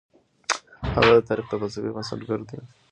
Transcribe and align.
هغه 0.95 1.11
د 1.15 1.19
تاريخ 1.29 1.45
د 1.49 1.53
فلسفې 1.61 1.89
بنسټګر 1.95 2.39
دی. 2.49 2.57